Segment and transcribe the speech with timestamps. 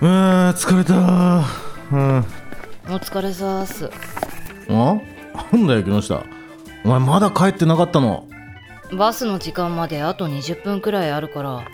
[0.00, 1.44] うー疲れた。
[1.92, 2.24] うん。
[2.88, 3.90] お疲れさーす。
[4.68, 5.00] あ？
[5.52, 6.22] なんだよ木下。
[6.84, 8.26] お前まだ帰ってなかったの？
[8.92, 11.66] バスの時間まであと20分くらいあるから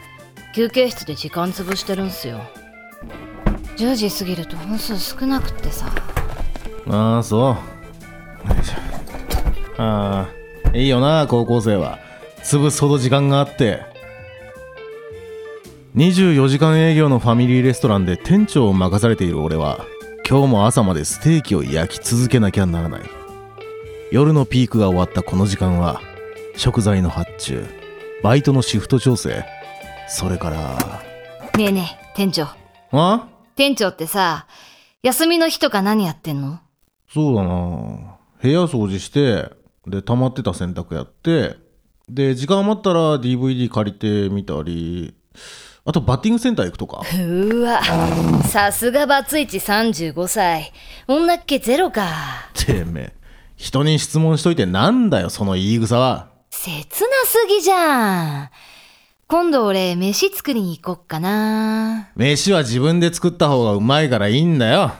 [0.54, 2.40] 休憩室で時間潰してるんすよ。
[3.76, 5.90] 10時過ぎると本数少なくってさ。
[6.88, 8.54] ああそう。
[8.54, 8.74] よいしょ
[9.78, 10.28] あ
[10.72, 11.98] あいいよな高校生は。
[12.42, 13.80] 潰すほど時間があって
[15.94, 19.84] 24時間営業のファミリーレストランで店長を任されている俺は
[20.26, 23.02] 今日も朝までステーキを焼き続けなきゃならない。
[24.10, 26.00] 夜のピークが終わったこの時間は
[26.56, 27.66] 食材の発注
[28.22, 29.44] バイトのシフト調整
[30.08, 31.02] それから
[31.58, 32.46] ねえねえ店長。
[32.92, 33.28] あ？
[33.54, 34.46] 店長ってさ
[35.02, 36.60] 休みの日とか何やってんの？
[37.12, 38.16] そうだな。
[38.40, 39.50] 部屋掃除して
[39.86, 41.56] で溜まってた洗濯やって
[42.08, 45.14] で時間余ったら DVD 借りてみたり
[45.84, 47.00] あとバッティングセンター行くとか。
[47.00, 47.82] うーわ。
[48.44, 50.72] さすがバツイチ35歳
[51.08, 52.08] 女っ気ゼロか。
[52.54, 53.12] てめえ。
[53.56, 56.28] 人に質問しといてなんだよその言い草は。
[56.50, 58.50] 切なすぎじゃん。
[59.26, 62.10] 今度俺飯作りに行こっかな。
[62.14, 64.92] 飯は自分で作った方がうまいからいいんだよ。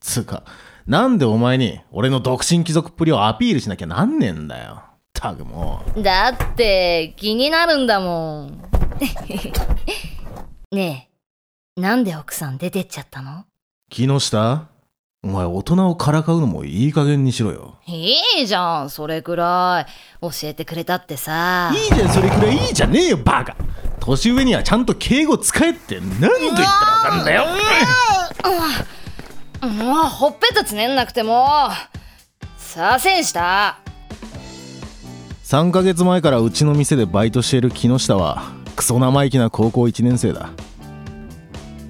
[0.00, 0.44] つうか
[0.86, 4.82] なんでお前に俺の独身貴族っぷりをアピールしなきゃなんねえんだよ。
[5.12, 6.02] たくもう。
[6.02, 8.62] だって気になるんだもん
[10.72, 11.10] ね
[11.76, 13.44] えなんで奥さん出てっちゃったの？
[13.90, 14.68] 木下？
[15.22, 17.76] お前大人をからかうのもいい加減にしろよ。
[17.86, 19.92] いいじゃんそれくらい。
[20.22, 21.70] 教えてくれたってさ。
[21.74, 23.54] いいじゃんそれくらいいいじゃねえよバカ。
[24.00, 27.44] 年上にはちゃんと敬語使えって何度言ったらわかんだよ。
[29.60, 31.68] もうほっぺたつねんなくても。
[32.56, 33.78] させんした
[35.44, 40.50] ？3ヶ月前からうちの店でバイトしている木下はクソ生意気な高校1年生だ。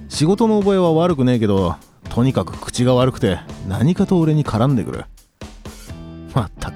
[0.09, 1.75] 仕事の覚えは悪くねえけど
[2.09, 5.05] とにかく口が悪くて何かと俺に絡んでくる。
[6.35, 6.75] まったく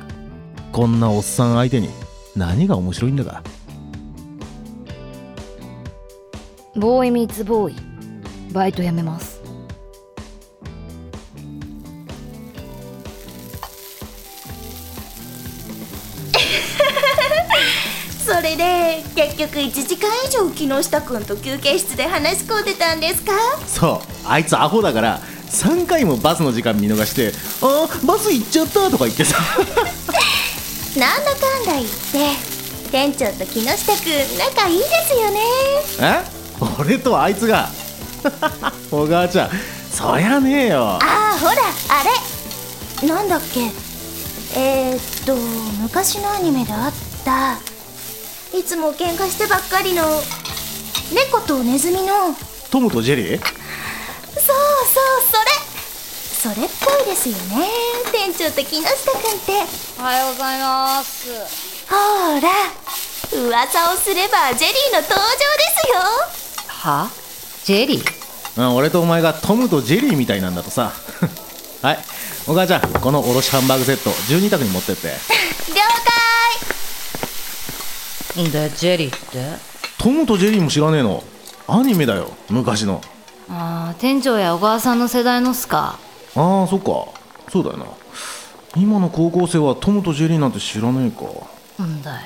[0.71, 1.89] こんなおっさん相手に
[2.35, 3.43] 何が面白いんだか。
[6.75, 9.36] ボーイミーツボーイバイトやめます。
[18.49, 23.31] れで結局1時間以上木下くんと休憩室で話し込んでたんですか？
[23.67, 25.19] そうあいつアホだから
[25.49, 27.31] 3回もバスの時間見逃して
[27.61, 29.37] 「あバス行っちゃった」とか言ってさ。
[30.97, 32.47] なんだかんだ言って
[32.91, 35.39] 店長と木下くん仲いいですよね。
[35.99, 36.23] え？
[36.79, 37.69] 俺とあいつが？
[38.89, 39.49] 小川ちゃん
[39.93, 40.83] そりゃねえよ。
[40.83, 40.99] あ
[41.35, 41.53] あほら
[41.89, 42.03] あ
[43.03, 43.07] れ。
[43.07, 43.69] なんだっけ？
[44.55, 46.91] えー、っと昔のアニメであっ
[47.23, 47.59] た
[48.53, 50.03] いつも喧嘩してばっかりの。
[51.13, 52.35] 猫とネズミの。
[52.71, 53.39] トムとジェリー？
[53.39, 53.47] そう
[54.39, 55.21] そう
[56.43, 56.55] それ。
[56.55, 57.67] それっぽいですよね。
[58.11, 59.53] 店長と木下くんって。
[59.99, 61.29] おはようございます。
[61.89, 61.95] ほ
[62.39, 62.49] ら。
[63.49, 65.27] 噂をすればジェリーの登場で
[65.83, 65.99] すよ。
[66.67, 67.09] は？
[67.63, 68.61] ジェリー？
[68.61, 70.93] うん俺とお前がトムとジェリーみたいなんだとさ。
[71.83, 71.99] はい。
[72.47, 75.07] お母ちゃんこのおろしハンバーグセット12択に持ってって。
[75.09, 75.13] 了
[78.45, 79.37] でジェリーって。
[79.97, 81.23] トムとジェリーも知らねえの？
[81.67, 83.01] アニメだよ昔の。
[83.49, 85.97] ああ店長や小川さんの世代のっすか？
[86.35, 87.07] ああそっか。
[87.49, 87.85] そうだよな。
[88.75, 91.83] 今の高校生はトムとジェリーなんて知らねえか。
[91.83, 92.17] んだよ。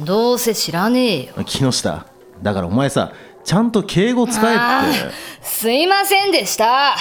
[0.00, 1.34] どうせ知らねえよ。
[1.44, 2.06] 木下
[2.42, 3.12] だからお前さ
[3.44, 4.98] ちゃんと敬語使えあって。
[4.98, 5.12] ー
[5.42, 6.96] すいませんでした。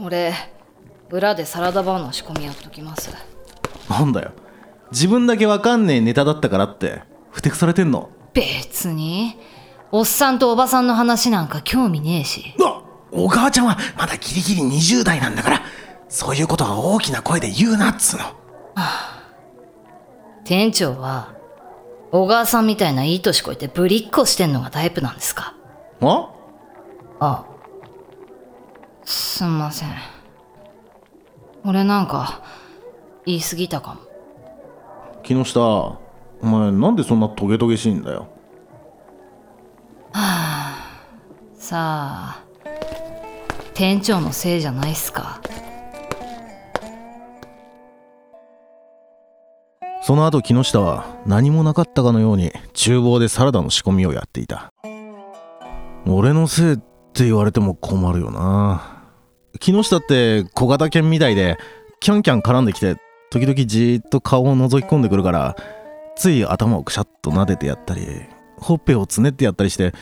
[0.00, 0.32] 俺
[1.10, 3.10] 裏でサラダバーの仕込みやっときます。
[3.90, 4.32] なんだよ
[4.92, 8.10] 自分だけわかんねえネタだったからってふてくされてんの。
[8.34, 9.36] 別に。
[9.90, 12.54] おっさんとおばさんの話なんか興味ねえし。
[12.58, 15.62] うわ小川ちゃんはまだギリギリ20代なんだから
[16.08, 18.24] そういうことは大きな声で言うなっつうの。
[20.44, 21.34] 店長は
[22.10, 25.54] 小川さんみたいないい年こいてぶりっこしてんのがタイプなんですか？
[26.00, 26.30] あ
[27.20, 27.44] あ。
[29.04, 29.88] すんません。
[31.64, 32.42] 俺なんか
[33.24, 34.00] 言い過ぎたかも
[35.22, 35.98] 木下お
[36.42, 38.28] 前なんでそんなトゲトゲしいんだよ？
[41.54, 42.44] さあ
[43.74, 45.40] 店長のせいじゃないっすか。
[50.02, 54.72] その後木下は何もなかったかのように厨房でサラダの仕込みをやっていた。
[56.04, 59.04] 俺のせいって言われても困るよな。
[59.60, 61.56] 木下って小型犬みたいで
[62.00, 62.96] キャンキャン絡んできて
[63.32, 65.56] 時々じーっと顔を覗き込んでくるから
[66.16, 68.06] つい頭をくしゃっと撫でてやったり
[68.58, 69.94] ほっぺをつねってやったりして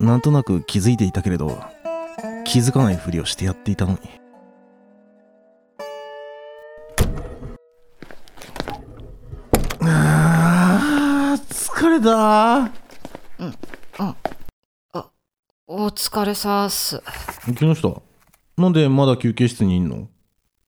[0.00, 1.62] なんとなく気づいていたけれど
[2.44, 3.98] 気づかないふりをしてやっていたのに。
[9.82, 12.72] あー疲れた。
[15.68, 17.00] お疲れさーっす
[17.56, 18.02] 木下
[18.56, 20.08] なんでまだ休憩室にいんの？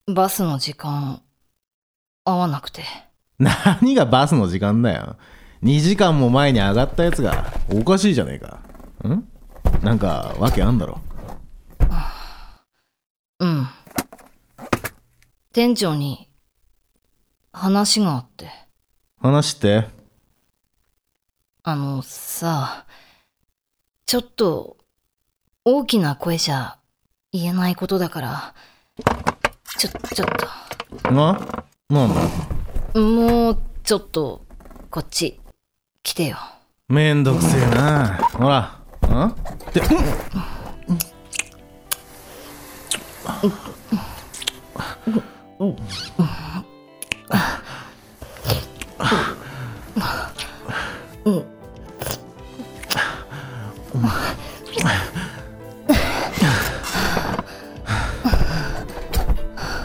[0.06, 1.23] バスの時間
[2.25, 2.84] 合わなくて。
[3.38, 5.17] 何がバスの時間だよ。
[5.62, 8.61] 2時間も前に上がったやつがおかしいじゃねえか。
[9.08, 9.28] ん？
[9.82, 11.00] なんか訳あんだろ。
[13.38, 13.67] うん。
[15.52, 16.28] 店長に
[17.52, 18.50] 話があって。
[19.19, 19.88] 話って。
[21.62, 22.87] あのさ
[24.06, 24.76] ちょっと
[25.64, 26.78] 大きな声じゃ
[27.32, 28.55] 言えないことだから。
[29.78, 31.64] ちょちょっな？
[31.90, 32.20] なんだ？
[32.94, 34.42] ともうちょっと
[34.90, 35.40] こっち
[36.04, 36.37] 来てよ。
[36.88, 38.16] めんどくせえな。
[38.32, 38.78] ほら。
[39.08, 39.26] ん？
[39.26, 39.34] っ
[39.72, 39.82] て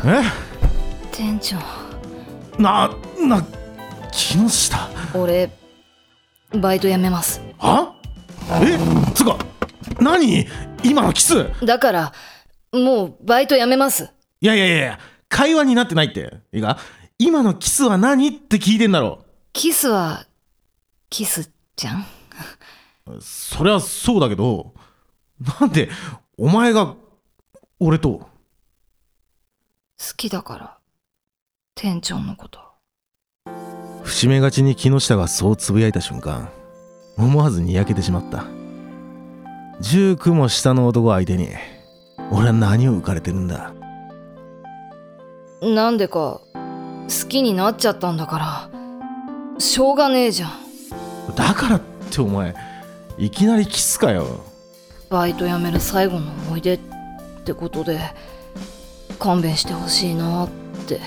[0.07, 0.21] え？
[1.11, 1.57] 店長
[2.57, 3.45] なな
[4.11, 5.49] 木下俺
[6.53, 7.41] バイト辞めます。
[7.57, 7.95] は？
[8.61, 8.77] え？
[9.13, 9.37] つうか
[9.99, 10.47] 何？
[10.83, 11.49] 今のキス？
[11.65, 12.13] だから
[12.71, 14.11] もうバイト辞めます。
[14.39, 16.33] いやいやいやいや会話になってないって。
[16.53, 16.77] いいか？
[17.17, 20.25] 今のキスは何って聞いてんだろキスは
[21.09, 22.05] キスじゃん？
[23.19, 24.73] そりゃそうだけど
[25.59, 25.89] なんで
[26.37, 26.95] お前が
[27.79, 28.09] 俺と？
[28.09, 28.29] 好
[30.15, 30.77] きだから
[31.77, 32.59] 店長のこと。
[34.01, 36.49] 伏目がちに木下がそうつぶやいた瞬間
[37.17, 38.45] 思わずにやけてしまった。
[39.81, 41.49] 19も下の男相手に
[42.31, 43.73] 俺は何を浮かれてるんだ。
[45.61, 48.69] なんでか好きになっちゃったんだか
[49.59, 49.59] ら。
[49.59, 50.51] しょうがねえじゃん。
[51.35, 52.55] だからってお前
[53.17, 54.45] いきなりキスかよ。
[55.09, 56.79] バイト辞める最後の思い出っ
[57.43, 57.99] てことで
[59.19, 60.49] 勘弁してほしいなっ
[60.87, 61.01] て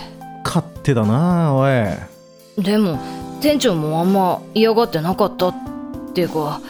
[0.48, 2.98] 勝手だなおいでも
[3.42, 5.54] 店長もあんま嫌がってなかったっ
[6.14, 6.60] ていうか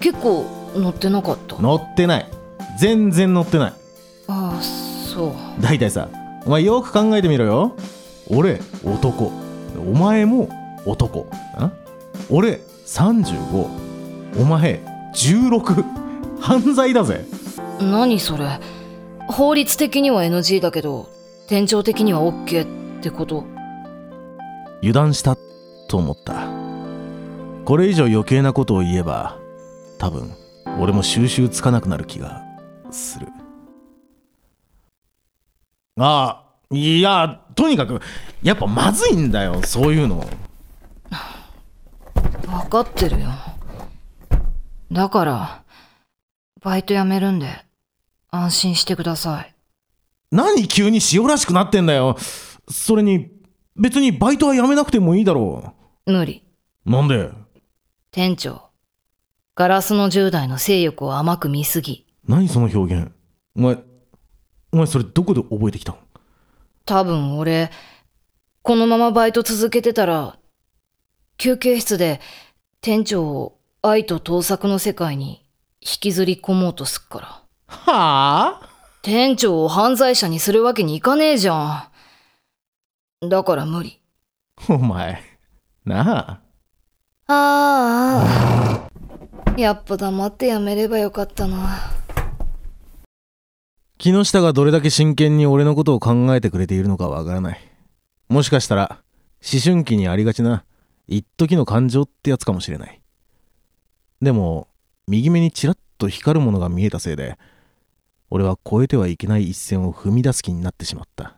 [0.00, 0.44] 結構
[0.74, 1.56] 乗ってなかった。
[1.60, 2.28] 乗ってない。
[2.78, 3.72] 全然乗ってない。
[4.28, 5.32] ああそう。
[5.60, 6.08] 大体さ
[6.44, 7.76] お前よく考えてみろよ。
[8.28, 9.32] 俺男。
[9.78, 10.48] お前も
[10.84, 11.20] 男。
[11.20, 11.72] ん
[12.30, 14.80] 俺35お前
[15.14, 15.84] 16
[16.40, 17.24] 犯罪だぜ。
[17.80, 18.60] 何それ。
[19.28, 21.08] 法律的には NG だけど
[21.48, 23.44] 店長的には OK ってこと。
[24.80, 25.36] 油断した
[25.88, 26.48] と思った。
[27.64, 29.38] これ以上余計なことを言えば
[29.98, 30.32] 多分
[30.80, 32.42] 俺も収集つかなくなる気が
[32.90, 33.28] する。
[36.00, 38.00] ああいやとにかく
[38.42, 40.26] やっぱまずいんだよそういうの。
[42.46, 43.28] 分かってるよ。
[44.90, 45.62] だから
[46.60, 47.46] バイト辞めるんで
[48.30, 49.54] 安心してください。
[50.30, 52.16] 何急に塩らしくなってんだよ
[52.68, 53.30] それに
[53.76, 55.74] 別にバイトは辞めなくてもいいだろ
[56.06, 56.44] 無理。
[56.86, 57.30] うなんで？
[58.10, 58.70] 店長
[59.54, 62.06] ガラスの10代の性欲を甘く見すぎ。
[62.26, 63.12] 何その表現？
[63.56, 63.78] お前
[64.72, 65.98] お前それどこで覚えてきたの？
[66.84, 67.70] 多分俺
[68.62, 70.38] このままバイト続けてたら
[71.38, 72.20] 休憩室で
[72.80, 75.44] 店長を愛と盗作の世界に
[75.80, 77.26] 引きずり込もうとすっから。
[77.66, 78.68] はあ？
[79.02, 81.91] 店長を犯罪者にするわけにいかねえじゃん
[83.22, 84.00] だから無理。
[84.68, 85.22] お前
[85.84, 86.40] なあ。
[87.28, 88.90] ああ
[89.56, 91.92] やっぱ黙ってやめればよかったな。
[93.98, 97.60] 木下がどれだけ真剣に俺のことを考えてくれているのかわからない。
[98.28, 98.98] もしかしたら
[99.40, 100.64] 思春期にありがちな
[101.06, 103.00] 一時の感情ってやつかもしれない。
[104.20, 104.66] でも
[105.06, 107.38] 右目にちらっと光るものが見えたせいで
[108.30, 111.36] 俺は越えてはいけない一線を踏み出す気になってしまった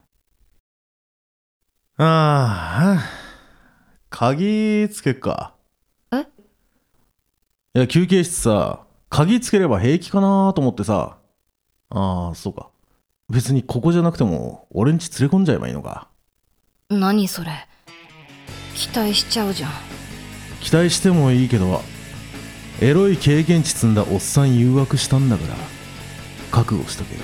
[1.97, 3.05] ああ、
[4.11, 5.55] 鍵つけっか。
[6.13, 6.23] え？
[6.23, 11.19] いや、休憩室さ、鍵つければ平気かなと思ってさ。
[11.91, 12.71] ああ、そうか。
[13.29, 16.09] 別にここじゃなくても、俺んち連れ込んじゃえばいいのか。
[16.91, 17.53] 何それ？
[18.75, 19.71] 期待しちゃうじゃん。
[20.63, 21.81] 期待してもいいけど、
[22.81, 25.55] エロい経験値積んだおっさん誘惑したんだから、
[26.51, 27.21] 覚悟しとけよ。